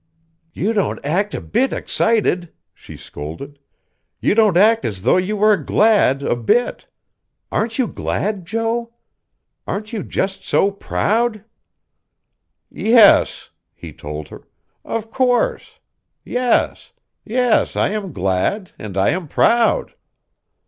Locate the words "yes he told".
12.71-14.29